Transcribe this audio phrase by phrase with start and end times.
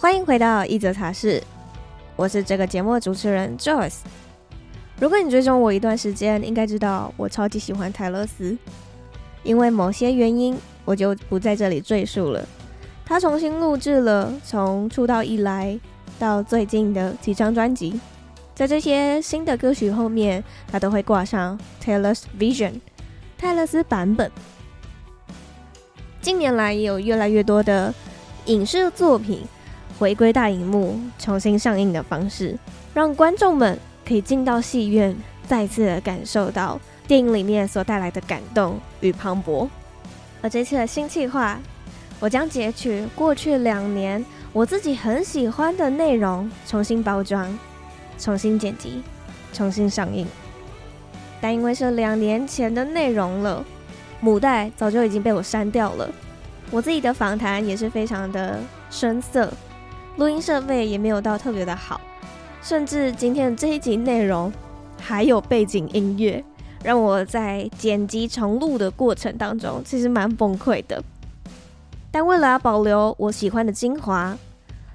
[0.00, 1.42] 欢迎回到一则茶室，
[2.14, 3.96] 我是这个节目的主持人 Joyce。
[5.00, 8.56] 如果你追踪我一段时间，应该知道我超级喜欢泰勒斯。
[9.42, 12.46] 因为某些原因，我就不在这里赘述了。
[13.04, 15.76] 他重新录制了从出道以来
[16.16, 18.00] 到最近的几张专辑，
[18.54, 22.74] 在这些新的歌曲后面，他都会挂上 Taylor's Vision
[23.36, 24.30] 泰勒斯版本。
[26.22, 27.92] 近年来，也有越来越多的
[28.44, 29.40] 影视作品。
[29.98, 32.56] 回归大荧幕重新上映的方式，
[32.94, 35.16] 让观众们可以进到戏院，
[35.46, 39.68] 再次的感受到电影里面所带来的感动与磅礴。
[40.40, 41.58] 而这次的新计划，
[42.20, 47.58] 我将截取过去两年我自己很喜欢的内容，重新包装、
[48.18, 49.02] 重新剪辑、
[49.52, 50.24] 重新上映。
[51.40, 53.64] 但因为是两年前的内容了，
[54.20, 56.08] 母带早就已经被我删掉了。
[56.70, 59.52] 我自己的访谈也是非常的生涩。
[60.18, 62.00] 录音设备也没有到特别的好，
[62.60, 64.52] 甚至今天的这一集内容
[65.00, 66.44] 还有背景音乐，
[66.82, 71.00] 让我在剪辑重录的过程当中其实蛮崩溃的。
[72.10, 74.36] 但为了要保留我喜欢的精华，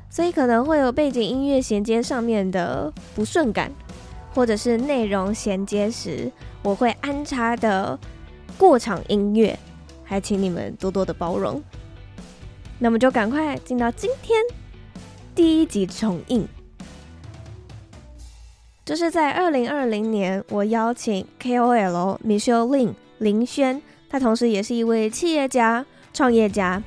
[0.09, 3.71] 所以可能会有背景音乐衔接上面的不顺感，
[4.35, 6.29] 或者是内容衔接时
[6.63, 7.97] 我会安插的
[8.57, 9.57] 过场音乐，
[10.03, 11.63] 还请你们多多的包容。
[12.77, 14.37] 那么就赶快进到今天。
[15.35, 16.47] 第一集重映，
[18.85, 26.83] 就是在二零二零年，我邀请 KOL Michelle Lin 林轩，他同时也是一位企业家、创业家，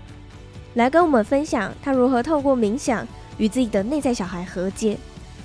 [0.74, 3.04] 来跟我们分享他如何透过冥想
[3.36, 4.96] 与自己的内在小孩和解，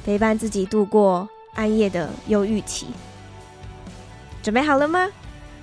[0.06, 2.86] 陪伴自己度过暗夜的忧郁期。
[4.44, 5.10] 准备好了吗？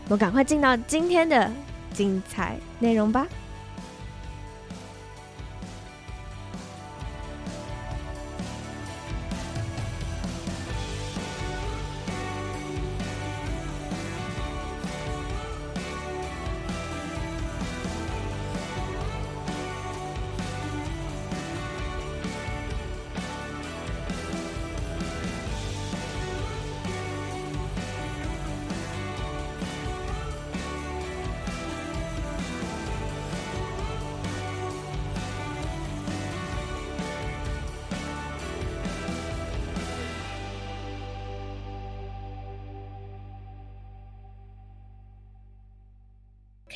[0.06, 1.48] 我们赶快进到今天的
[1.94, 3.28] 精彩内容吧。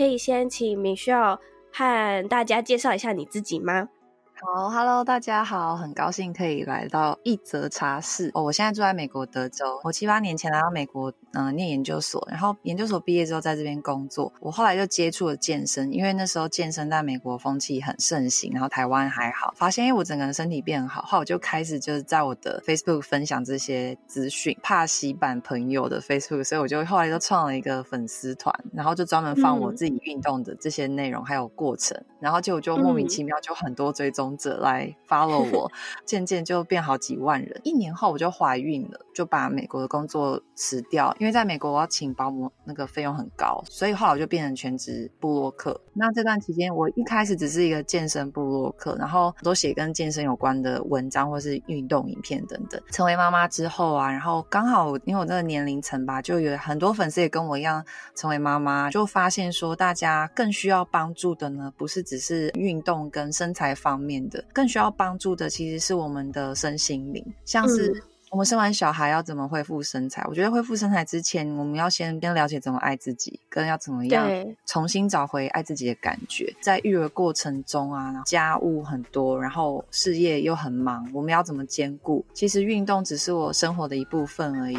[0.02, 1.38] 可以先请 Michelle
[1.72, 3.88] 和大家介绍一下你自己吗？
[4.44, 8.28] 好，Hello，大家好，很高兴可以来到一则茶室。
[8.34, 9.80] 哦，我现在住在美国德州。
[9.84, 14.32] 我七八年前来到美国，嗯、呃，念研究所，然后研究所毕业之后在这边工作。
[14.40, 34.31] 我后来就接触了健身，因为那时候健身在美国风气很盛行，然后台湾还好，发现因为我整个人身体变好，后来我就开始就是在我的 Facebook 分享这些资讯，怕洗版朋友的 Facebook，所以我就后来就创了一个粉丝团，然后就专门放我自己运动的这些内容、嗯、还有过程，然后结果就莫名其妙就很多追踪。
[34.36, 35.70] 者来 follow 我，
[36.04, 37.60] 渐渐就变好几万人。
[37.64, 45.80] 一年后我就怀孕了，就把美国的工作辞掉，因为在美国我要请保姆，那个费用很高，所以后来我就变成全职部落客。
[45.92, 52.80] 那这段期间，我一开始只是一个健身部落客，然后都写跟健身有关的文章或是运动影片等等。
[52.90, 57.84] 成为妈妈之后啊，然后刚好因为我这个年龄层吧，就有很多粉丝也跟我一样
[58.14, 64.42] 成为妈妈，就发现说大家更需要帮助的呢，不是只是运动跟身材方面的。
[64.52, 68.02] 更需要帮助的其实是我们的身心灵，像是
[68.32, 70.24] 我们生完小孩要怎么恢复身材？
[70.26, 74.26] 我觉得恢复身材之前，我们要先先了解怎么爱自己，跟要怎么样
[74.64, 76.50] 重新找回爱自己的感觉。
[76.58, 82.24] 在育儿过程中啊，家务很多，然后事业又很忙，我们要怎么兼顾？
[82.32, 84.78] 其实运动只是我生活的一部分而已。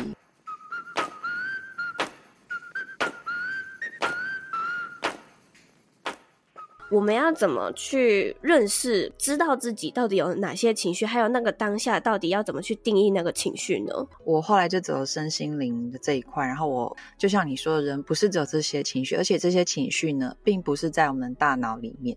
[6.94, 13.92] 我们要怎么去认识、知道自己到底有哪些情绪，还有那个当下到底要怎么去定义那个情绪呢？
[14.24, 22.16] 我后来就走了身心灵的这一块，然后我就像你说的，人不是只有这些情绪，而且这些情绪呢，并不是在我们大脑里面。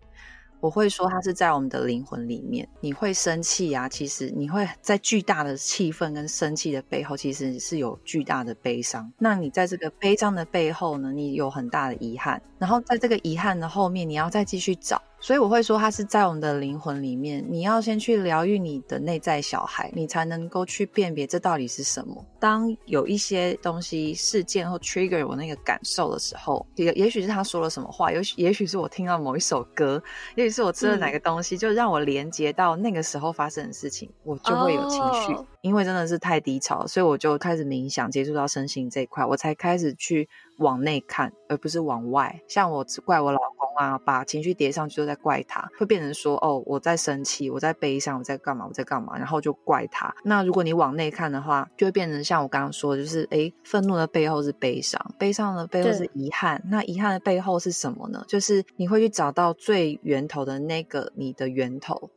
[0.60, 2.68] 我会说，它是在我们的灵魂里面。
[2.80, 9.12] 你会生气啊，其实你会在巨大的气愤跟生气的背后，其实是有巨大的悲伤。
[9.18, 12.40] 那你在这个悲伤的背后呢，你有很大的遗憾。
[12.58, 17.44] 然后在这个遗憾的后面，你要再继续找，所以我会说，它是在我们的灵魂里面。
[17.48, 22.24] 你要先去疗愈你的内在小孩，你才能够去辨别这到底是什么。
[22.38, 30.00] 当有一些东西、事件或 trigger 我那个感受的时候，也也许是他说了什么话，也许也许是我听到某一首歌，
[30.36, 35.32] 也许是我吃了哪个东西，嗯、就让我连接到那个时候发生的事情，我就会有情绪。
[35.32, 35.46] Oh.
[35.66, 40.28] 因为真的是太低潮，所以我就开始冥想，接触到身心这一块，我才开始去
[40.58, 42.40] 往内看，而不是往外。
[42.46, 50.14] 像我只怪我老公啊，把情绪叠上去都在怪他，会变成说哦，我在生气，我在悲伤，我在干嘛，我在干嘛，然后就怪他。
[50.22, 56.62] 那如果你往内看的话，就会变成像我刚刚说的，就是诶，愤怒的背后是悲伤，悲伤的背后是遗憾。
[56.68, 58.24] 那遗憾的背后是什么呢？
[58.28, 62.08] 就是你会去找到最源头的那个你的源头。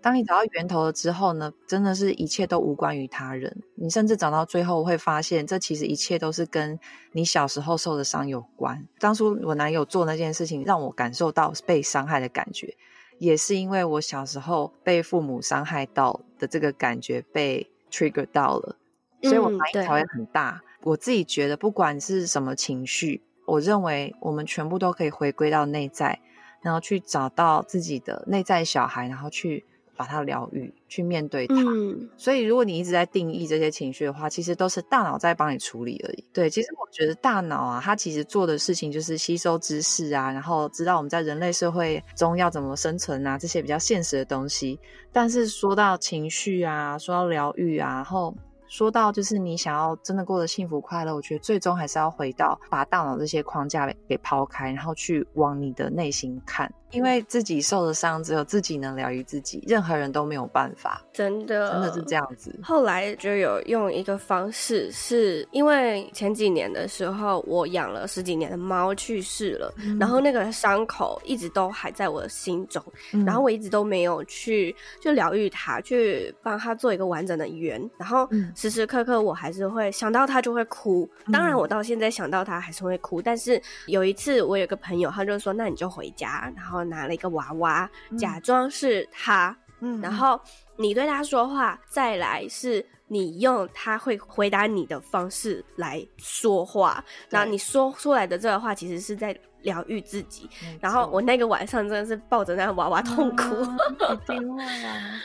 [0.00, 3.62] 当你找到源头了之后呢，真的是一切都无关于他人。
[3.74, 6.78] 你甚至找到最后会发现，这其实一切都是跟
[7.10, 8.86] 你小时候受的伤有关。
[9.00, 12.76] 当初我男友做那件事情，让我感受到被伤害的感觉，
[13.18, 18.76] 也是因为我小时候被父母伤害到的这个感觉被 trigger 到了，
[19.24, 20.62] 所以我反应才会很大。
[20.62, 26.20] 嗯，我自己觉得，不管是什么情绪，我认为我们全部都可以回归到内在，
[26.62, 29.66] 然后去找到自己的内在小孩，然后去。
[29.98, 31.56] 把它疗愈，去面对它。
[31.56, 36.24] 嗯，所以如果你一直在定义这些情绪的话，其实都是大脑在帮你处理而已。
[36.32, 44.78] 对，其实我觉得大脑啊，它其实做的事情就是吸收知识啊，然后知道我们在人类社会中要怎么生存啊，这些比较现实的东西。
[45.12, 48.32] 但是说到情绪啊，说到疗愈啊，然后。
[48.70, 61.02] 说到就是你想要真的过得幸福快乐，我觉得最终还是要回到把大脑这些框架给抛开，然后去往你的内心看，因为自己受的伤只有自己能疗愈自己，任何人都没有办法。
[61.12, 62.58] 真的，真的是这样子。
[62.62, 72.82] 后来就有用一个方式，是因为前几年的时候我养了十几年的猫去世了，嗯、然后那个伤口一直都还在我的心中，
[73.12, 78.26] 嗯、然后我一直都没有去就疗愈它，去帮它做一个完整的圆，然后。
[78.30, 83.20] 嗯时时刻刻我还是会想到他就会哭，当然我到现在想到他还是会哭。
[83.20, 90.40] 嗯、但是有一次我有个朋友，他就说：“那你就回家，然后拿了一个娃娃，嗯、假装是他，嗯，然后
[90.76, 100.48] 你对他说话，再来是你用他会回答你的方式来说话，然后你说出来的这个话其实是在疗愈自己。
[100.80, 105.20] 然后我那个晚上真的是抱着那个娃娃痛哭，一定会啊。”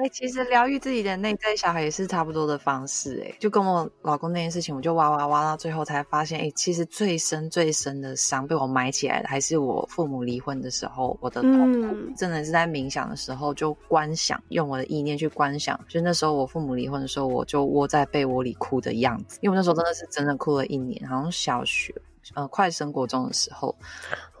[0.00, 3.22] 哎、欸，其实疗愈自己的内在小孩也是差不多的方式。
[3.22, 21.94] 哎，就跟我老公那件事情，我就挖挖挖到最后才发现，哎、欸，其实最深最深的伤被我埋起来的，还是我父母离婚的时候，我的痛苦，嗯、真的是在冥想的时候就观想，用我的意念去观想，就那时候我父母离婚的时候，我就窝在被窝里哭的样子，因为我那时候真的是真的哭了一年，好像小学。
[22.34, 23.74] 呃，快升国中的时候，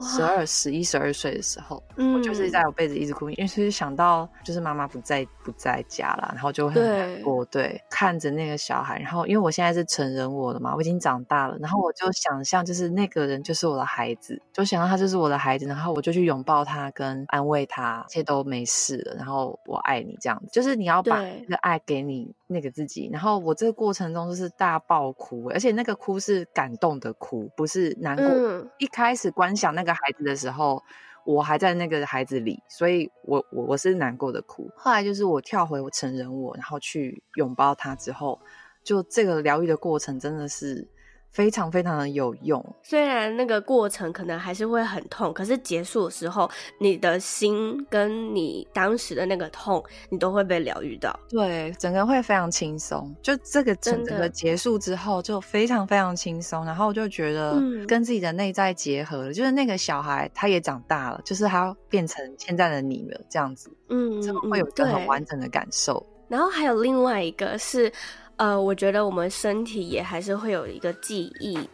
[0.00, 27.79] 十二、十一、十二岁的时候，嗯，我就是在我被子一直哭，因为是想到就是妈妈不在不在家了，然后就很难过，对，对，看着那个小孩，然后因为我现在是成人我了嘛，我已经长大了，然后我就想象就是那个人就是我的孩子，就想到他就是我的孩子，然后我就去拥抱他跟安慰他，一切都没事了，然后我爱你这样子，就是你要把那个爱给你那个自己，然后我这个过程中就是大爆哭，而且那个哭是感动的哭，不是。
[27.80, 28.26] 是难过。
[28.26, 30.82] 嗯、一开始观想那个孩子的时候，
[31.24, 34.70] 我还在那个孩子里，所以我我我是难过的哭。
[34.76, 38.40] 后来就是我跳回我成人我，然后去拥抱他之后，
[38.84, 40.86] 就这个疗愈的过程真的是。
[41.32, 51.16] 非常非常的有用，虽然那个过程可能还是会很痛，可是结束的时候，你的心跟你当时的那个痛，你都会被疗愈到。
[51.28, 53.14] 对，整个会非常轻松。
[53.22, 56.64] 就这个整个结束之后，就非常非常轻松。
[56.64, 57.54] 然后我就觉得
[57.86, 66.04] 跟自己的内在结合了，嗯、就是那个小孩他也长大了，就是他变成现在的你了，这样子，嗯，就会有一个很完整的感受。
[66.26, 67.92] 然后还有另外一个是。
[68.40, 71.68] 呃，我觉得我们身体也还是会有一个记忆。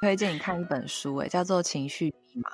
[0.00, 2.48] 推荐你看一本书，哎，叫做《情绪密码》，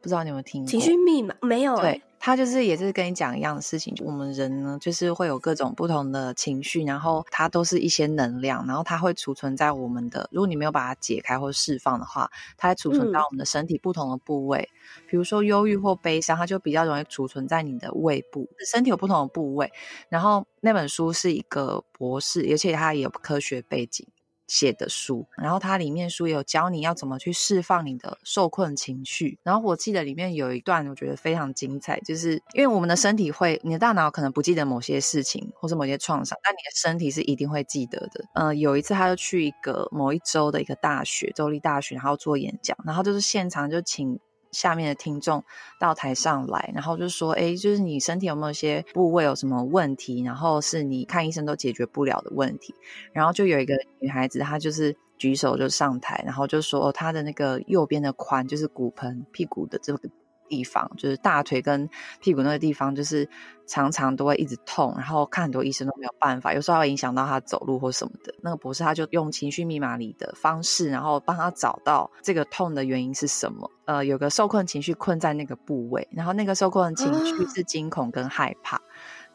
[0.00, 0.70] 不知道你有没有听过？
[0.70, 1.76] 情绪密码没有？
[1.80, 2.00] 对。
[2.26, 18.48] 他就是也是跟你讲一样的事情，我们人呢，就是会有各种不同的情绪，然后它都是一些能量，然后它会储存在我们的，如果你没有把它解开或释放的话，它会储存到我们的身体不同的部位，嗯、比如说忧郁或悲伤，它就比较容易储存在你的胃部。
[18.72, 19.70] 身体有不同的部位，
[20.08, 24.04] 然后那本书是一个博士，而且他也有科学背景。
[24.46, 29.38] 写的书，然后它里面书有教你要怎么去释放你的受困情绪。
[29.42, 38.24] 然后我记得里面有一段我觉得非常精彩，就是因为我们的身体会，你的大脑可能不记得某些事情或是某些创伤，但你的身体是一定会记得的。
[38.34, 44.18] 呃，有一次他就去一个某一周的一个大学，州立大学，然后做演讲，然后就是现场就请。
[44.56, 45.44] 下面的听众
[45.78, 50.22] 到台上来，然后就说：“哎，就是你身体有没有一些部位有什么问题？
[50.22, 52.74] 然后是你看医生都解决不了的问题。”
[53.12, 60.08] 然后就有一个女孩子，她就是举手就上台，然后就说：“她的那个右边的髋，就是骨盆、屁股的这个。”
[60.48, 61.88] 地方就是大腿跟
[62.20, 63.28] 屁股那个地方，就是
[63.66, 68.34] 常常都会一直痛，然后看很多医生都没有办法，有时候会影响到他走路或什么的。
[68.42, 73.70] 那个博士他就用情绪密码里的方式，然后帮他找到这个痛的原因是什么。
[73.84, 78.80] 呃，有个受困情绪困在那个部位，然后那个受困情绪是惊恐跟害怕。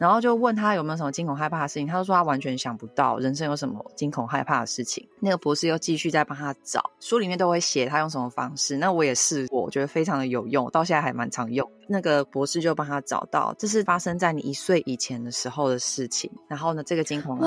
[0.02, 5.08] 然后就问他有没有什么惊恐害怕的事情，他就说他完全想不到人生有什么惊恐害怕的事情。
[5.20, 8.76] 那个博士又继续在帮他找，书里面都会写他用什么方式。
[8.76, 11.70] 那我也试过，我觉得非常的有用，到现在还蛮常用。
[11.86, 16.28] 那个博士就帮他找到，这是发生在你一岁以前的时候的事情。
[16.48, 17.38] 然后呢，这个惊恐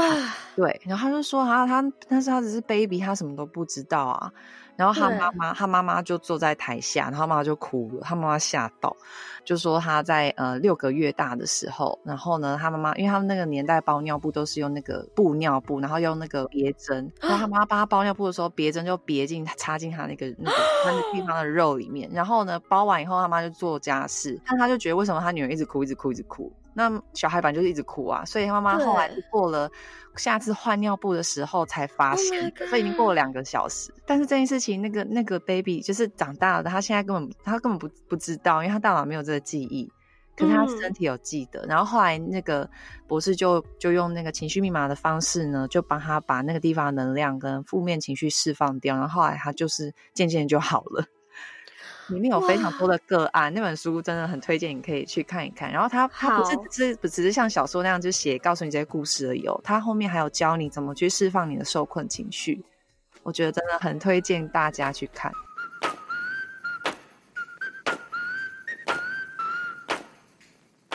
[0.55, 4.31] 对，然后他就说啊他，但是他只是 baby，他什么都不知道啊。
[4.75, 8.01] 然后他妈妈，他妈妈就坐在台下，然后妈妈就哭了。
[8.01, 8.95] 他妈妈吓到，
[9.43, 22.09] 就说他在呃六个月大的时候，然后呢，他妈妈因为他们那个年代包尿布都是用那个布尿布，然后用那个别针，然后他妈妈帮他包尿布的时候，别针就别进插进他那个那个他那个地方的肉里面。
[22.11, 26.51] 然后呢，包完以后，他妈就做家事，但他就觉得为什么他女儿一直哭，一直哭，一直哭。
[26.77, 29.71] 那小孩本来就是一直哭啊，所以他妈妈后来过了
[30.17, 33.93] 下次换尿布的时候才发现，所以已经过了两个小时。
[34.05, 39.89] 但是这件事情，那个那个 baby 就是长大了，他现在根本他根本不不知道，因为他大脑没有这个记忆，
[40.35, 41.61] 可是他身体有记得。
[41.61, 42.69] 嗯、然后后来那个
[43.07, 51.05] 博士就就用那个情绪密码的方式呢，就帮他把那个地方的能量跟负面情绪释放掉，然后后来他就是渐渐就好了。
[52.07, 55.71] 里面有非常多的个案，那本书真的很推荐，你可以去看一看。
[55.71, 62.63] 然后它它不是只只是像小说那样就写告诉你这些故事而已哦，它后面还有教你怎么去释放你的受困情绪。
[63.23, 65.31] 我觉得真的很推荐大家去看。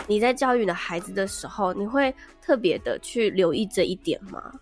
[0.06, 4.52] 你在教育你的孩子的时候，你会特别的去留意这一点吗？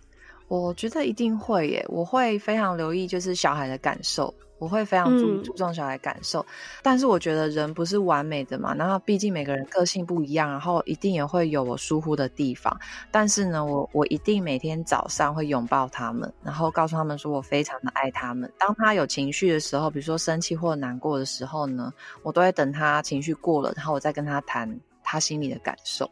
[0.47, 4.33] 我觉得一定会耶，我会非常留意，就是小孩的感受。
[4.59, 6.45] 我会非常注注重小孩感受，嗯，
[6.83, 12.77] 但是我觉得人不是完美的嘛，然后毕竟每个人个性不一样，然后一定也会有我疏忽的地方。
[13.09, 18.51] 但是呢，我我一定每天早上会拥抱他们，然后告诉他们说我非常的爱他们。
[18.59, 26.09] 当他有情绪的时候，比如说生气或难过的时候呢，我都会等他情绪过了，然后我再跟他谈他心里的感受。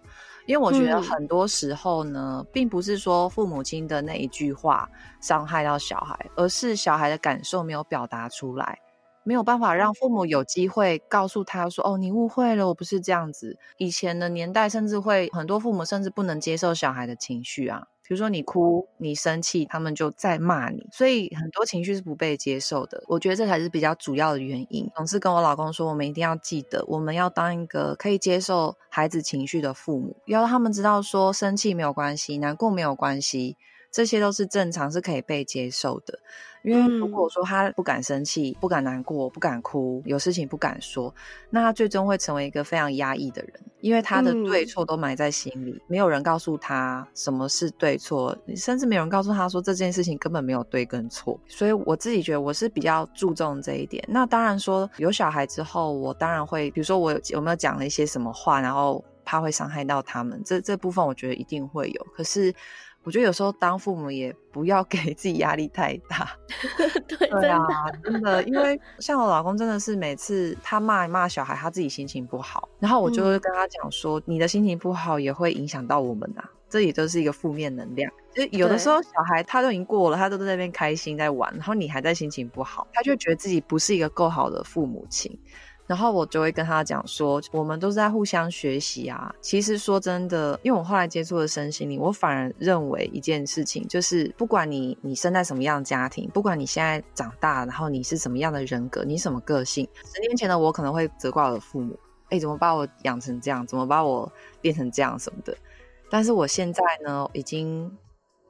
[0.47, 4.89] 因为我觉得很多时候呢，嗯，并不是说父母亲的那一句话
[5.21, 8.79] 伤害到小孩，而是小孩的感受没有表达出来，
[9.23, 17.87] 没有办法让父母有机会告诉他说：“哦，你误会了，我不是这样子。”以前的年代，甚至会很多父母甚至不能接受小孩的情绪啊。
[18.07, 23.03] 比如说你哭、你生气，他们就在骂你，所以很多情绪是不被接受的。
[23.07, 24.89] 我觉得这才是比较主要的原因。
[24.95, 33.57] 总是跟我老公说，我们一定要记得，我们要当一个可以接受孩子情绪的父母，要让他们知道说，生气没有关系，难过没有关系。
[33.97, 36.19] 这些都是正常，是可以被接受的。
[36.61, 41.11] 因为如果说他不敢生气、不敢难过、不敢哭，有事情不敢说，
[41.49, 51.39] 那他最终会成为一个非常压抑的人，因为他的对错都埋在心里，没有人告诉他什么是对错，甚至没有人告诉他说这件事情根本没有对跟错。
[51.47, 54.03] 所以我自己觉得我是比较注重这一点。
[54.07, 62.07] 那当然说有小孩之后，我当然会，比如说我有，有没有讲了一些什么话，然后怕会伤害到他们，这这部分我觉得一定会有。
[62.15, 62.53] 可是。
[63.07, 66.29] 我觉得有时候当父母也不要给自己压力太大。
[67.07, 67.63] 对，对啊，
[68.03, 78.11] 真的，因为像我老公真的是每次他骂一骂小孩，他自己心情不好，然后我就会跟他讲说，嗯，你的心情不好也会影响到我们啊，这也都是一个负面能量。
[78.35, 85.31] 就有的时候小孩他都已经过了，他都在那边开心在玩，然后你还在心情不好，他就觉得自己不是一个够好的父母亲。
[85.87, 89.33] 然后我就会跟他讲说，我们都是在互相学习啊。
[89.39, 101.97] 其实说真的，因为我后来接触了身心灵，我反而认为一件事情，就是不管你你生在什么样的家庭，不管你现在长大，然后你是什么样的人格，你什么个性，十年前的我可能会责怪我的父母，
[102.31, 104.29] 哎，怎么把我养成这样，怎么把我
[104.59, 105.55] 变成这样什么的。
[106.09, 107.89] 但是我现在呢，已经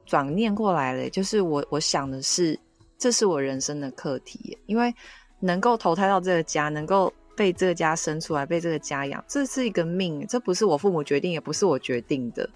[0.04, 2.58] 转念过来了，就是我我想的是，
[2.98, 4.92] 这是我人生的课题，因为
[5.38, 7.12] 能够投胎到这个家，能够。
[7.38, 12.50] 被这个家生出来，被这个家养，这是一个命，这不是我父母决定，也不是我决定的。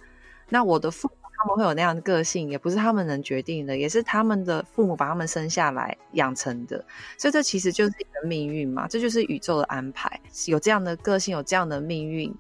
[0.49, 6.85] 那我的父母他们会有那样的个性，也不是他们能决定的，也是他们的父母把他们生下来养成的。
[7.17, 10.21] 所以这其实就是一个命运嘛，这就是宇宙的安排。
[10.47, 12.35] 有这样的个性，有这样的命运，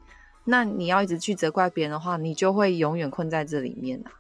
[0.44, 4.10] 那你要一直去责怪别人的话，你就会永远困在这里面啊。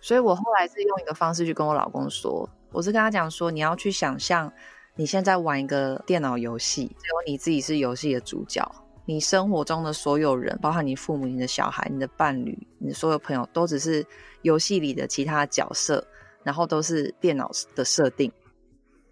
[0.00, 4.52] 所以我后来是用一个方式去跟我老公说，我是跟他讲说，你要去想象
[4.96, 8.64] 你现在玩一个电脑游戏，只有你自己是游戏的主角。
[9.06, 14.06] 你生活中的所有人，包括你父母、你的小孩、你的伴侣、你的所有朋友，都只是
[14.42, 16.06] 游戏里的其他角色，
[16.42, 18.32] 然后都是电脑的设定。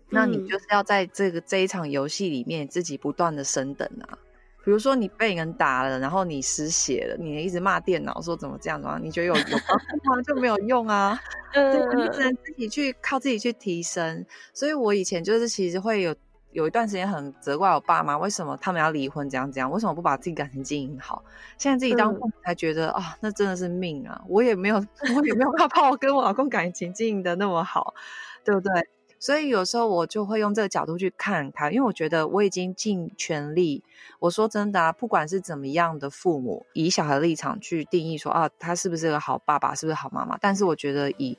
[0.08, 4.16] 那你就是要在这个这一场游戏里面自己不断的升等啊。
[4.64, 8.98] 比如说你被人打了，然后你失血了，你一直骂电脑说怎么这样子啊？
[9.02, 10.22] 你觉得有有帮助吗？
[10.22, 11.18] 就没有用啊。
[11.54, 14.24] 嗯，你只能自己去靠自己去提升。
[14.54, 16.14] 所以我以前就是其实会有。
[16.52, 19.26] 有一段时间很责怪我爸妈，为什么他们要离婚？
[19.30, 21.24] 这样这样，为什么不把自己感情经营好？
[21.56, 24.22] 现在自己当父母才觉得啊、那真的是命啊！
[24.28, 24.76] 我也没有，
[25.16, 27.94] 我也没有办法把我跟我老公感情经营的那么好，
[28.44, 28.86] 对不对？
[29.22, 33.84] 所以有时候我就会用这个角度去看他，因为我觉得我已经尽全力。
[34.18, 40.36] 我说真的啊，不管是怎么样的父母，以小孩的立场去定义说啊，他是不是个好爸爸，是不是好妈妈？
[40.40, 41.38] 但是我觉得以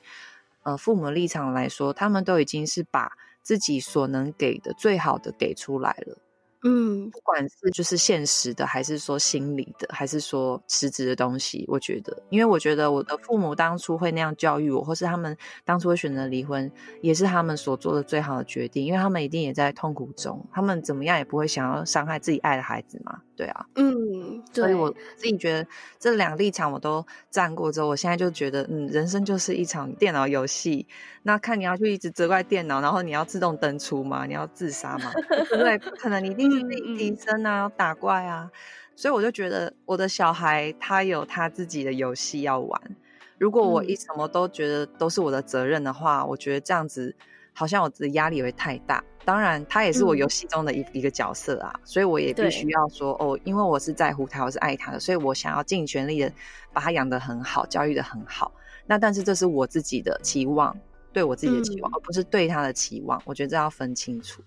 [0.62, 3.12] 呃父母的立场来说，他们都已经是把。
[3.44, 6.16] 自己所能给的最好的给出来了。
[6.66, 25.68] 嗯，不管是就是现实的，还是说心理的，还是说实质的东西，我觉得，因为我觉得我的父母当初会那样教育我，或是他们当初会选择离婚，也是他们所做的最好的决定，因为他们一定也在痛苦中，他们怎么样也不会想要伤害自己爱的孩子嘛，对啊，嗯，对，所以我自己觉得
[25.98, 30.86] 这两个立场我都站过之后，我现在就觉得，嗯，人生就是一场电脑游戏，
[31.24, 34.24] 那看你要去一直责怪电脑，然后你要自动登出吗？
[34.24, 35.12] 你要自杀吗？
[35.28, 35.76] 对不对？
[35.78, 36.53] 不可能，你一定。
[36.96, 38.50] 提升啊，打怪啊，
[38.94, 42.96] 所以我就觉得我的小孩他有他自己的游戏要玩。
[43.38, 47.14] 如果我一什么都觉得都是我的责任的话，嗯、我觉得这样子
[47.52, 49.02] 好像我的压力会太大。
[49.24, 56.30] 当然，他也是我游戏中的一、嗯、一个角色啊，所以我也必须要说哦，因为我是在乎他，我是爱他的，所以我想要尽全力的
[56.72, 58.52] 把他养得很好，教育的很好。
[58.86, 60.76] 那但是这是我自己的期望，
[61.10, 63.20] 对我自己的期望，嗯、而不是对他的期望。
[63.24, 64.42] 我觉得这要分清楚。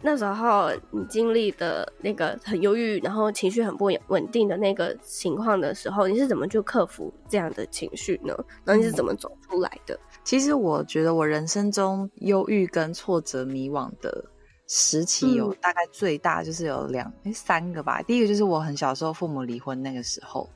[0.00, 8.32] 那时候你经历的那个很忧郁，然后情绪很不稳定的那个情况的时候，你是怎么去克服这样的情绪呢？
[8.64, 9.98] 然后你是怎么走出来的？
[10.22, 14.24] 其实我觉得我人生中忧郁跟挫折、迷惘的
[14.68, 18.00] 时期有大概最大就是有两、诶三个吧。
[18.02, 20.48] 第一个就是我很小时候父母离婚那个时候，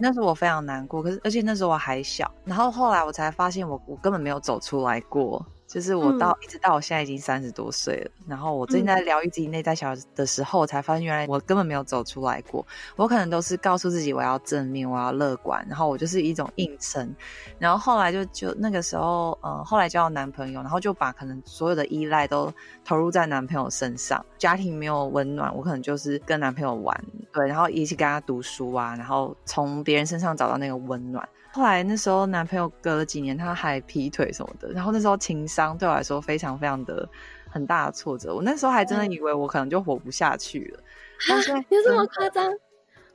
[0.00, 5.44] 那时候我非常难过，可是而且那时候我还小，然后后来我才发现我我根本没有走出来过。
[5.66, 12.64] 就是我到、嗯、一直到我现在已经三十多岁了，然后我最近在疗愈自己内在小孩的时候，我才发现原来我根本没有走出来过。
[12.96, 17.12] 我可能都是告诉自己我要正面，我要乐观，然后我就是一种硬撑。
[17.58, 22.52] 然后后来就就那个时候，呃，后来交了男朋友，然后就把可能所有的依赖都
[22.84, 31.28] 投入在男朋友身上，家庭没有温暖，我可能就是跟男朋友玩，对，然后一起跟他读书啊，然后从别人身上找到那个温暖。
[31.54, 37.08] 后来那时候男朋友隔了几年，他还劈腿什么的，然后那时候情商对我来说非常非常的
[37.48, 38.34] 很大的挫折。
[38.34, 40.82] 我那时候还真的以为我可能就活不下去了。
[41.28, 42.52] 但是有这么夸张？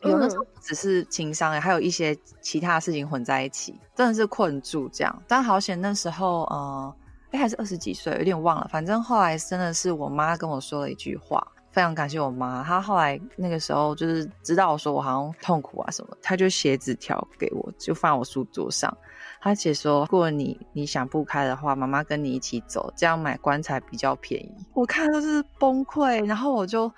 [0.03, 5.23] 有那时候不只是情伤，还有一些其他的事情混在一起，真的是困住这样。
[5.27, 6.95] 但好险那时候，呃，
[7.31, 8.69] 哎还是二十几岁，有点忘了。
[8.71, 11.45] 反正后来真的是我妈跟我说了一句话。
[11.71, 18.95] 非常感谢我妈，她后来那个时候就是知道我说我好像痛苦啊什么，她就写纸条给我，就放在我书桌上。
[19.39, 24.51] 她写说，如果你你想不开的话，妈妈跟你一起走，这样买棺材比较便宜。
[24.73, 26.91] 我看都是崩溃，然后我就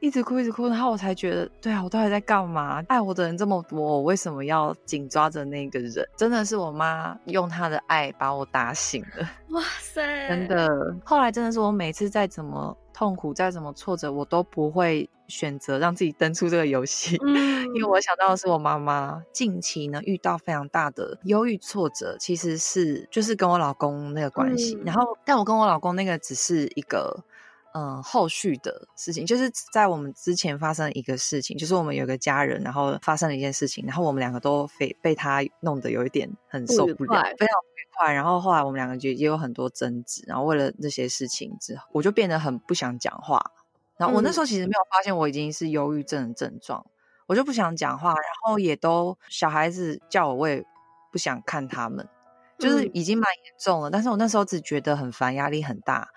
[0.00, 2.82] 一直哭一直哭，然后我才觉得，对啊，我到底在干嘛？
[2.88, 6.06] 爱我的人这么多，我为什么要紧抓着那个人？
[6.16, 9.30] 真的是我妈用她的爱把我打醒了。
[9.50, 10.68] 哇塞，真的。
[11.04, 12.76] 后来真的是我每次再怎么。
[12.96, 24.76] 痛苦再怎么挫折，我都不会选择让自己登出这个游戏，嗯、 因为我想到的是我妈妈近期呢遇到非常大的忧郁挫折，其实是就是跟我老公那个关系。
[24.76, 27.22] 嗯、然后，但我跟我老公那个只是一个
[27.76, 38.12] 嗯、呃、后续的事情，就是在我们之前发生一个事情，就是我们有个家人，然后发生了一件事情，然后我们两个都被被他弄得有一点很受不了，非常愉快。
[38.14, 43.44] 然后后来我们两个就也有很多争执，然后为了这些事情之后，我就变得很不想讲话。
[43.98, 46.84] 然后我那时候其实没有发现我已经是忧郁症的症状，
[47.26, 50.64] 我就不想讲话，然后也都小孩子叫我，我也
[51.12, 52.08] 不想看他们，
[52.58, 53.90] 就是已经蛮严重了。
[53.90, 56.08] 但是我那时候只觉得很烦，压力很大。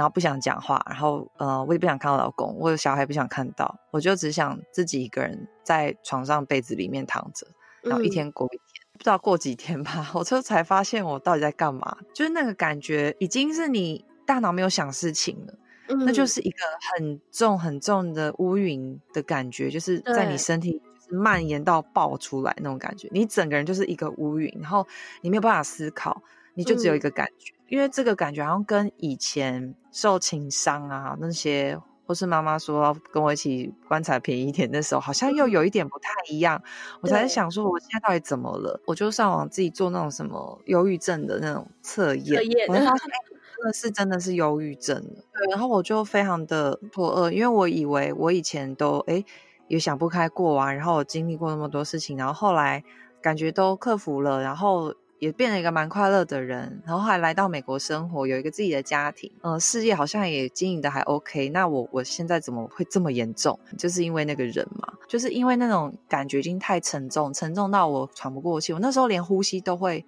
[0.00, 7.46] 然后不想讲话，然后呃，我也不想看我老公，我有小孩不想看到，我就只想自己一个人在床上被子里面躺着，
[7.82, 15.54] 然后一天过一天，嗯、不知道过几天吧， 我就才发现我到底在干嘛，就是那个感觉已经是你大脑没有想事情了，
[15.88, 16.64] 嗯、那就是一个
[16.96, 24.86] 很重很重的乌云的感觉，就是在你身体蔓延到爆出来那种感觉，你整个人就是一个乌云，然后
[25.20, 26.22] 你没有办法思考。
[26.52, 36.60] 你就只有一个感觉，嗯、因为这个感觉好像跟以前受情伤啊那些，或是妈妈说跟我一起棺材便宜一点的时候，好像又有一点不太一样。
[36.64, 38.80] 嗯、我才在想说，我现在到底怎么了？
[38.86, 43.18] 我就上网自己做那种什么忧郁症的那种测验，测验我才发现， 哎，
[43.56, 45.00] 真的是真的是忧郁症。
[45.00, 49.24] 对，然后我就非常的错愕，因为我以为我以前都哎
[49.68, 52.82] 也想不开过啊，然后我经历过那么多事情，然后后来
[53.22, 54.92] 感觉都克服了，然后。
[55.20, 61.50] 也变了一个蛮快乐的人，然后还来到美国生活，有一个自己的家庭，呃，事业好像也经营的还 OK。
[61.50, 63.56] 那我我现在怎么会这么严重？
[63.78, 68.72] 就是因为那个人嘛，就是因为那种感觉已经太沉重，沉重到我喘不过气。
[68.72, 70.02] 我那时候连呼吸都会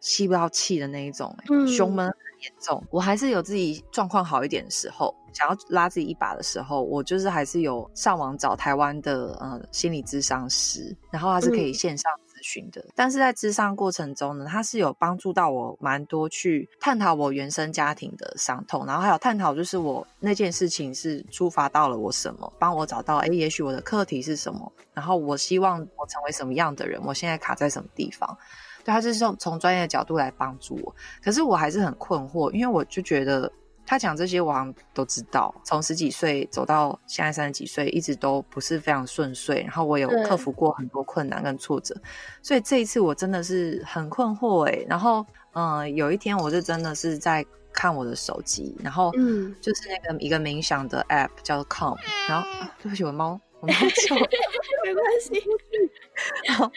[0.00, 2.84] 吸不到气的那一种，嗯，胸闷很严重。
[2.90, 12.12] 我还是有自己状况好一点的时候，想要拉自己一把的时候，我就是还是有上网找台湾的呃心理咨商师，然后他是可以线上。
[12.48, 28.38] 嗯寻的，但是在咨商过程中呢，他是有帮助到我蛮多，去探讨我原生家庭的伤痛，然后还有探讨就是我那件事情是触发到了我什么，帮我找到哎，也许我的课题是什么，然后我希望我成为什么样的人，我现在卡在什么地方，
[28.82, 33.52] 对，他就是从从专业的角度来帮助我，可是我还是很困惑，因为我就觉得。
[33.88, 39.62] 他讲这些我好像都知道，从十几岁走到现在三十几岁，一直都不是非常顺遂。
[39.62, 41.98] 然后我有克服过很多困难跟挫折，
[42.42, 44.84] 所以这一次我真的是很困惑哎。
[44.86, 45.24] 然后
[45.54, 51.96] 嗯、呃，有一天我就真的是在看我的手机，然后嗯，就是那个一个冥想的 app 叫做 Calm，
[52.28, 54.16] 然后、啊、对不起，我猫，我猫叫，
[54.84, 55.42] 没关系。
[56.46, 56.70] 然后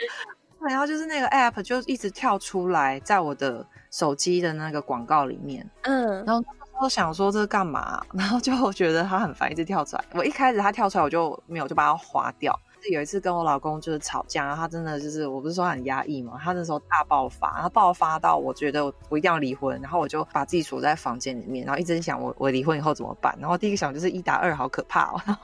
[0.61, 6.41] 然后就是那个 app 就一直跳出来，在我的手机的那个广告里面，嗯，然后。
[6.81, 10.03] 都想说这干嘛， 然后就觉得他很烦，一直跳出来。
[10.13, 12.59] 我一开始他跳出来，我就没有，就把它划掉。
[12.91, 23.37] 有一次跟我老公就是吵架，然后他真的就是，我不是说很压抑嘛，他那时候大爆发，然后爆发到我觉得我，一定要离婚，然后我就把自己锁在房间里面，然后一直想我我离婚以后怎么办。
[23.39, 25.41] 然后第一个想就是一打二好可怕哦， 然后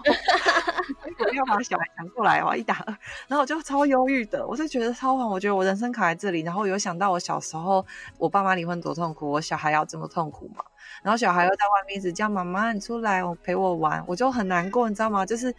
[1.29, 2.97] 我要把小孩抢过来，我一打二，
[3.27, 7.85] 然后我就超忧郁的，我就觉得超烦，我觉得我人生卡在这里，然后有想到我小时候
[8.17, 10.63] 我爸妈离婚多痛苦，我小孩要这么痛苦嘛。
[11.07, 15.25] 然后小孩又在外面一直叫妈妈，你出来，我陪我玩，我就很难过，你知道吗？
[15.25, 15.55] 就是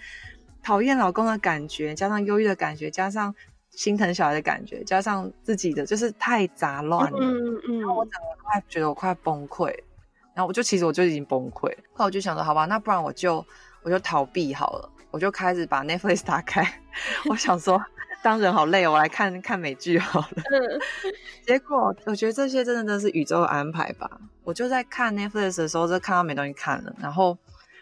[0.63, 3.35] 讨厌老公的感觉，加上忧郁的感觉，加上
[3.71, 7.19] 心疼小孩的感觉，加上自己的，就是太杂乱了。
[7.19, 7.61] 嗯嗯。
[7.67, 9.69] 嗯，然后我整个快觉得我快崩溃，
[10.35, 11.75] 然后我就其实我就已经崩溃。
[11.95, 13.43] 后来我就想说，好吧，那不然我就
[13.83, 16.63] 我就逃避好了，我就开始把 Netflix 打开，
[17.31, 17.83] 我想说。
[18.23, 20.29] 当人好累哦，我来看 看美剧好了。
[20.37, 20.81] 嗯，
[21.47, 24.21] 结果我觉得这些真的都是宇宙的安排吧。
[24.45, 27.37] 我就在看 Netflix 的时候，就看到没东西看了，然后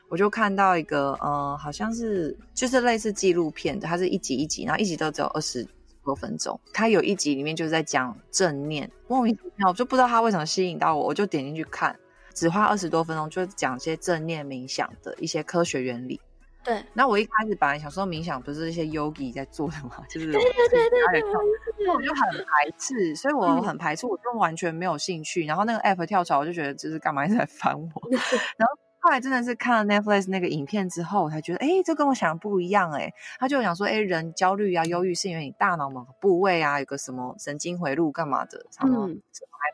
[0.08, 5.66] 我就看到一个，呃，好像是就是类似纪录片的，它是一集一集，然后一集都只有二十
[6.04, 6.58] 多分钟。
[6.72, 11.98] 它有一集里面就是在讲正念，莫名其妙，我就不知道它为什么吸引到我，我就点进去看，
[12.34, 16.20] 只花二十多分钟，就讲一些正念冥想的一些科学原理。
[16.66, 25.46] 对，那我一开始本来想说冥想不是这些 yogi 在做的嘛， 就是对对对对我就很排斥，所以我很排斥，我就完全没有兴趣。
[25.46, 27.88] 然后那个 app 跳槽，我就觉得就是干嘛一直在烦我。
[28.58, 33.12] 然后后来真的是看了 Netflix 那个影片之后，我才觉得，哎，这跟我想的不一样哎。
[33.38, 39.08] 他就想说，哎，人焦虑啊、忧郁是因为你大脑某个部位啊有个什么神经回路干嘛的，什么。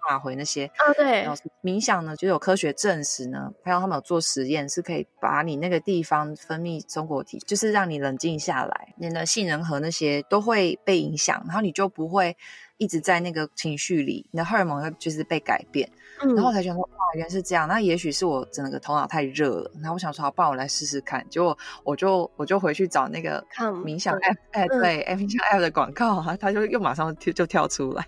[0.09, 12.37] 马回那些啊，对，然后冥想呢，就有科学证实呢，还有他们有做实验，是可以把你那个地方分泌松果体，就是让你冷静下来，你的杏仁核那些都会被影响，然后你就不会
[12.79, 15.89] 一直在那个情绪里，你的荷尔蒙会就是被改变。
[16.23, 23.45] 嗯，然后我才想说哇，原来是这样，那也许是我整个头脑太热了，然后我想说，好，不然我来试试看，结果我就我就回去找那个
[23.85, 28.07] 冥想 app，哎，对，冥想 app 的广告啊，它就又马上就就跳出来。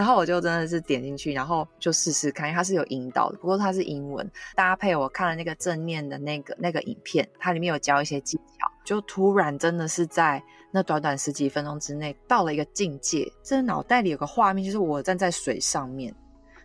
[0.00, 4.96] 然后我就真的是点进去，然后就试试看，因为它是有引导的，不过它是英文搭配。
[4.96, 13.30] 我看了那个正念的那个那个影片，它里面有教一些技巧，就突然真的是在那短短十几分钟之内到了一个境界。
[13.42, 16.14] 这脑袋里有个画面，就是我站在水上面，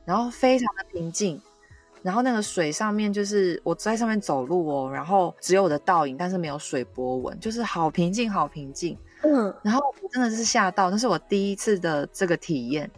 [0.05, 1.37] 然后非常的平静，
[2.01, 8.97] 然后那个水上面就是我在上面走路哦，然后只有我的倒影，但是没有水波纹，就是好平静，好平静。
[9.23, 12.89] 嗯，然后我真的是吓到，那是我第一次的这个体验。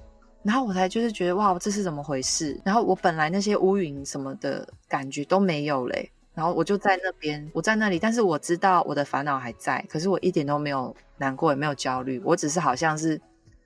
[0.47, 2.57] 然后我才就是觉得哇，这是怎么回事？
[2.63, 13.19] 然后我本来那些乌云什么的感觉都没有嘞，然后我就在那边，我在那里，但是我知道我的烦恼还在，可是我一点都没有难过，也没有焦虑，我只是好像是，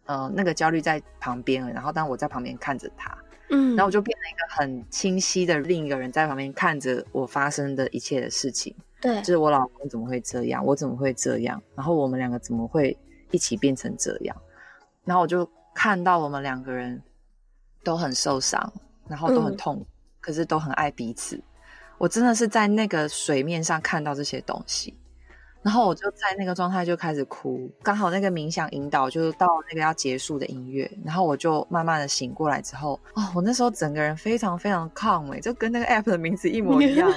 [0.08, 3.16] 呃，那个焦虑在旁边，然后当我在旁边看着他，
[3.52, 12.98] 嗯，然后我就变成一个很清晰的另一个人在旁边看着我发生的一切的事情，对，就是我老公怎么会这样，我怎么会这样，然后我们两个怎么会
[13.30, 14.36] 一起变成这样，
[15.06, 15.48] 然后我就。
[15.74, 17.02] 看到我们两个人
[17.84, 18.72] 都很受伤，
[19.08, 19.86] 然后都很痛，嗯、
[20.20, 21.42] 可是都很爱彼此。
[21.98, 24.98] 我真的是在那个水面上看到这些东西。
[25.64, 37.08] 然后我就在那个状态就开始哭，刚好那个冥想引导就是到那个要结束的音乐，然后我就慢慢的醒过来之后，哦，我那时候整个人非常非常 calm 就跟那个 app 的名字一模一样。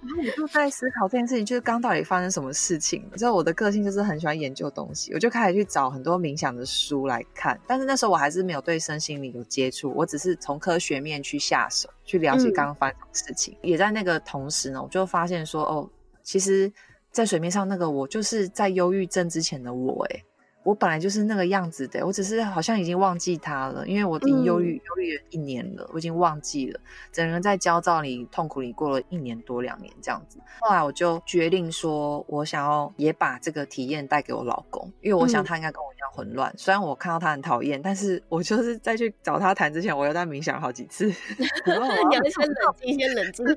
[0.00, 3.06] 然后我就在思考这件事情，就是刚到底发生什么事情。
[3.16, 7.60] 之后我的个性就是很喜欢研究东西，我就开始去找很多冥想的书来看。
[7.66, 13.54] 但是那时候我还是没有对身心灵有接触，我只是从科学面去下手，去了解刚刚发生的事情。
[13.62, 15.90] 嗯、也在那个同时呢，我就发现说，哦，
[16.22, 16.72] 其实。
[17.14, 20.24] 在水面上那个我，就是在忧郁症之前的我，诶。
[20.64, 26.80] 我本来就是那个样子的，我只是好像已经忘记他了，因为我已经忧郁忧郁了一年了，我已经忘记了，
[27.12, 30.38] 整个人在焦躁里、痛苦里过了一年多两年这样子。
[30.60, 36.50] 后来我就决定说，我想要也把这个体验带给我老公，因为我想他应该跟我一样混乱。
[36.50, 41.06] 嗯、虽然我看到他很讨厌，但是我就是在去找他谈之前，我又在冥想好几次。
[41.06, 43.44] 你要先冷静，先冷静。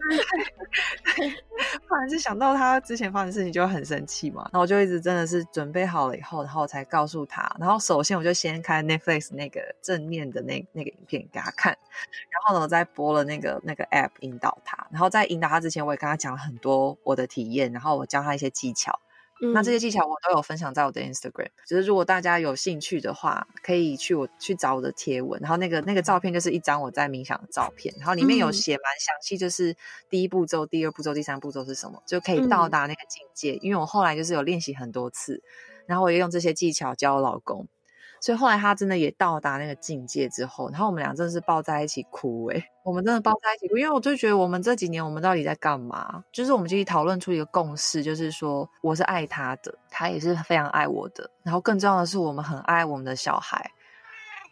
[1.88, 4.44] 不然是想到他之前发生的事情就会很生气嘛。
[4.52, 7.56] 然后我就一直真的是准备好了以后，然后才告诉他。
[7.60, 11.78] 然后首先我就先开 Netflix 那个正面的那那个影片给他看，
[12.30, 14.88] 然后呢我再播了那个那个 App 引导他。
[14.90, 19.00] 然后在引导他之前，我也跟他讲了很多我的体验，然后我教他一些技巧。
[19.40, 29.76] 嗯、那这些技巧我都有分享在我的 Instagram，就是如果大家有兴趣的话，可以去我去找我的贴文，然后那个那个照片就是一张我在冥想的照片，然后里面有写蛮详细，就是
[30.10, 33.52] 第一步骤、第二步骤、第三步骤是什么，就可以到达那个境界。
[33.52, 35.44] 嗯、因为我后来就是有练习很多次，
[35.88, 37.68] 然后我也用这些技巧教我老公。
[38.20, 46.24] 所以后来他真的也到达那个境界之后，然后我们俩真的是抱在一起哭诶、 我们真的抱在一起哭，因为我就觉得我们这几年我们到底在干嘛？
[46.32, 53.70] 就是我们就一起讨论出一个共识，就是说我是爱他的，他也是非常爱我的，然后更重要的是我们很爱我们的小孩，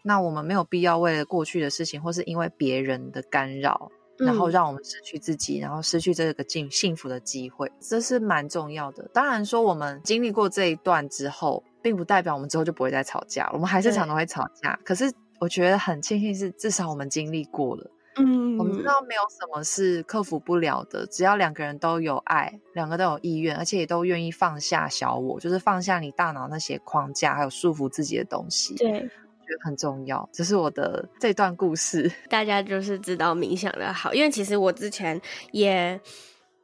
[0.03, 9.09] 那我们没有必要为了过去的事情或是因为别人的干扰，然后让我们失去自己，然后失去这个幸幸福的机会，这是蛮重要的。
[9.13, 11.63] 当然说我们经历过这一段之后。
[11.85, 14.75] 并不代表我们之后就不会再吵架，我们还是常常会吵架。
[14.83, 15.05] 可是
[15.37, 17.91] 我觉得很庆幸是，至少我们经历过了。
[18.17, 28.73] 嗯，我们知道没有什么是克服不了的，只要两个人都有爱，两个都有意愿，而且也都愿意放下小我，就是放下你大脑那些框架，还有束缚自己的东西。
[28.77, 30.27] 对，我觉得很重要。
[30.31, 35.19] 这是我的这段故事， 大家就是知道冥想的好，因为其实我之前
[35.51, 35.99] 也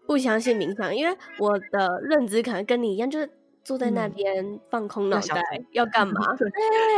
[0.05, 3.29] 不相信冥想，因为我的认知可能跟你一样，就是。
[3.63, 6.33] 坐在那边放空脑袋、嗯、要干嘛？
[6.35, 6.49] 对，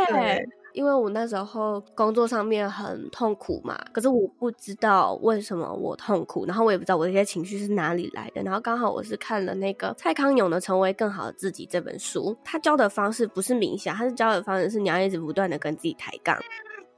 [0.08, 8.42] 对，因为我那时候工作上面很痛苦嘛，可是我不知道为什么我痛苦，然后我也不知道我这些情绪是哪里来的。
[8.42, 16.38] 然后刚好我是看了那个蔡康永的《成为更好的自己》这本书，他教的方式不是冥想，他是教的方式是你要一直不断的跟自己抬杠。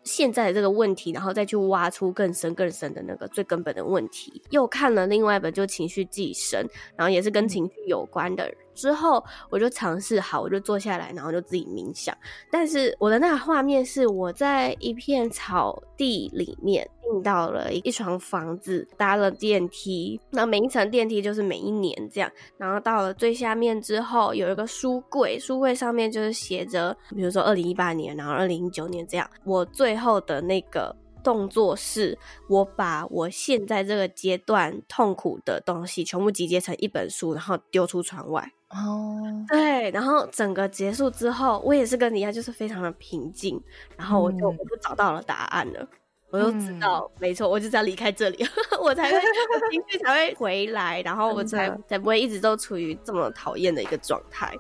[0.04, 4.42] 现在的这个问题，然后再去挖出更深更深的那个最根本的问题。
[4.52, 6.64] 又看了另外一本，就情绪寄生，
[6.96, 8.48] 然后也是跟情绪有关的。
[8.76, 12.16] 之后我就尝试好，我就坐下来，然后就自己冥想。
[12.52, 20.20] 但是我的那个画面是我在一片草地里面进到了一床房子，搭了电梯。
[20.30, 29.30] 那每一层电梯就是每一年这样，然后到了最下面之后，有一个书柜，书柜上面就是写着，比如说二零一八年，然后二零一九年这样。
[29.46, 32.16] 我最后的那个动作是，
[32.48, 38.48] 我把我现在这个阶段痛苦的东西全部集结成一本书，然后丢出窗外。
[38.70, 39.48] 哦，oh.
[39.50, 43.60] 对，然后整个结束之后，我也是跟你一样，就是非常的平静，
[43.98, 45.88] 然后我就、嗯、我就找到了答案了，
[46.30, 48.46] 我就知道，嗯、没错，我就是要离开这里，
[48.80, 54.54] 我才会我情绪才会回来，然后我才才不会一直都处于这么讨厌的一个状态。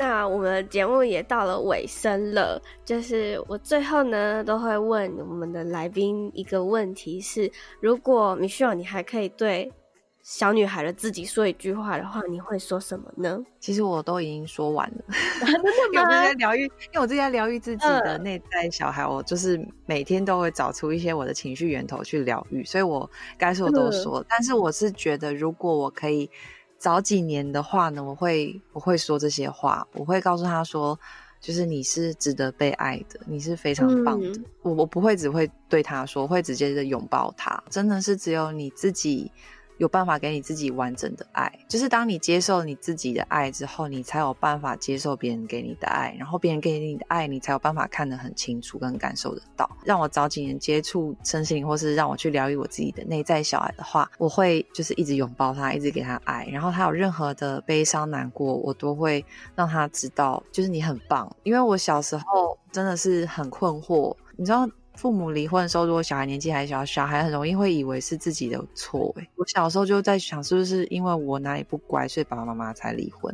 [0.00, 9.72] 那我们的节目也到了尾声了，就是我最后呢都会问我们的来宾一个问题是：如果 Michelle 你还可以对
[10.22, 13.38] 小女孩的自己说一句话的话，你会说什么呢？
[13.58, 15.04] 其实我都已经说完了，
[15.92, 24.22] 因为我在疗愈，因为我自己在疗愈自己的内在小孩，我就是每天都会找出一些我的情绪源头去疗愈，所以我该说的都说。
[24.28, 26.30] 但是我是觉得，如果我可以。
[26.78, 30.98] 早几年的话呢，我会我会说这些话，我会告诉他说，
[31.40, 34.28] 就是你是值得被爱的，你是非常棒的。
[34.28, 39.30] 嗯、我我不会只会对他说，我会直接的拥抱他，真的是只有你自己。
[39.78, 49.68] 有办法给你自己完整的爱，就是当你接受你自己的爱之后，你才有办法接受别人给你的爱，然后别人给你的爱，你才有办法看得很清楚跟感受得到。
[49.84, 61.34] 让我早几年接触身心灵，或是让我去疗愈我自己的内在小孩的话，我会就是一直拥抱他，一直给他爱，然后他有任何的悲伤难过，我都会让他知道，就是你很棒。
[61.44, 64.68] 因为我小时候真的是很困惑，你知道。
[64.98, 69.14] 父母离婚的时候，如果小孩年纪还小，小孩很容易会以为是自己的错。
[69.16, 73.32] 哎，我小时候就在想，是不是因为我哪里不乖，所以爸爸妈妈才离婚？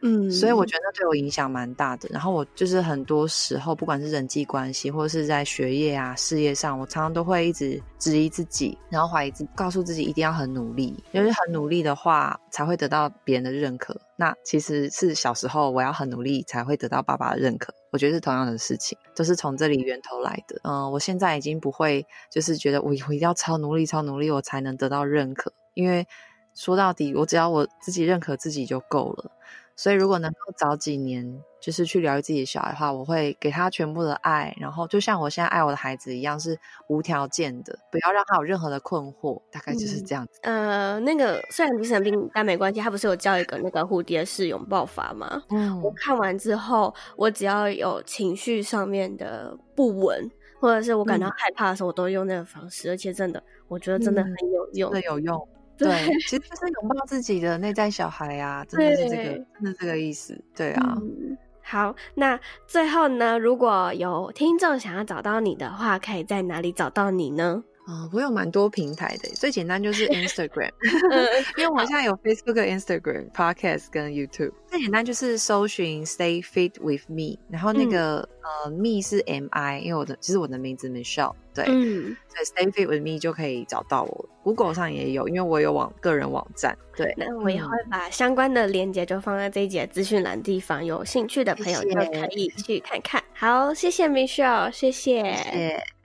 [0.00, 2.08] 嗯，所以我觉得对我影响蛮大的。
[2.12, 14.00] 然后我就是很多时候，不管是人际关系，或者是在学业啊、事业上，我常常都会一直质疑自己，然后怀疑自己，告诉自己一定要很努力，就是很努力的话才会得到别人的认可。
[14.14, 17.74] 那其实是小时候我要很努力才会得到爸爸的认可。
[17.90, 20.60] 我觉得是同样的事情，都是从这里源头来的。
[20.62, 25.52] 嗯，我现在已经不会，就是觉得我我一定要超努力、超努力，我才能得到认可。
[25.74, 26.06] 因为
[26.54, 29.30] 说到底，我只要我自己认可自己就够了。
[29.78, 40.40] 所以，如果能够早几年就是去疗愈自己的小孩的话，我会给他全部的爱，然后就像我现在爱我的孩子一样，是无条件的，不要让他有任何的困惑，大概就是这样子。
[40.42, 42.80] 嗯、呃，那个虽然不是生病，但没关系。
[42.80, 45.40] 他不是有教一个那个蝴蝶式拥抱法吗？
[45.50, 50.28] 嗯，我看完之后，我只要有情绪上面的不稳，
[50.60, 55.48] 或者是我感到害怕的时候，嗯、我都用那个方式，而且真的，我觉得真的很有用，真的有用。
[55.78, 60.38] 对，其实就是拥抱自己的内在小孩呀、啊，真的是这个，真的是这个意思。
[60.54, 67.62] 对啊、嗯，好，那最后呢，如果有听众想要找到你的话，可以在哪里找到你呢？
[68.12, 70.70] 我有蛮多平台的，最简单就是 Instagram，
[71.56, 74.52] 因为我现在有 Facebook、Instagram、Podcast 跟 YouTube。
[74.66, 84.28] 最简单就是搜寻 Stay Fit with Me，然后那个、嗯、呃 Me 是 M I，因为我的其实我的名字 Michelle，对，嗯，所以 Stay Fit with Me 就可以找到我。
[84.42, 87.14] Google 上也有，因为我有网个人网站，对。
[87.16, 93.22] 那我也会把相关的链接就放在这一节资讯栏地方，有兴趣的朋友就可以去看看。
[93.32, 95.22] 好，谢谢 Michelle，谢谢。
[95.22, 95.97] 谢谢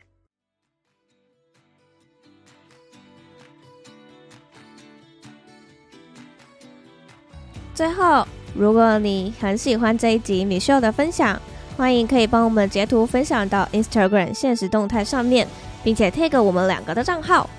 [7.76, 11.40] 最后，如果你很喜欢这一集米秀的分享，
[11.76, 15.48] 欢迎可以帮我们截图分享到 Instagram 现实动态上面，
[15.84, 17.50] 并且 tag 我们两个的账号，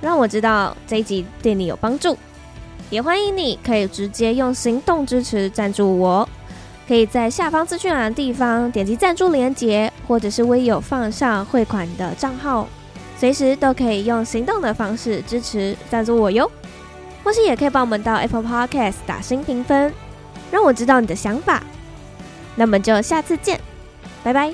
[0.00, 2.16] 让我知道这一集对你有帮助。
[2.88, 6.26] 也欢迎你可以直接用行动支持赞助我，
[6.88, 12.66] 可以在下方资讯栏的地方点击赞助连接，或者是微有放上汇款的账号，
[13.18, 16.50] 随时都可以用行动的方式支持赞助我哟。
[17.30, 19.94] 同时也可以帮我们到 Apple Podcast 打星评分，
[20.50, 21.62] 让我知道你的想法。
[22.56, 23.60] 那么就下次见，
[24.24, 24.52] 拜拜。